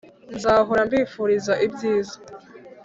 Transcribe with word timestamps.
nzahora 0.35 0.81
mbifuriza 0.87 1.53
ibyiza 1.65 2.17